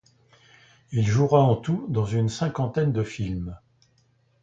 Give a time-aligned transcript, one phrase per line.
[0.91, 3.59] Il jouera en tout dans une cinquantaine de films.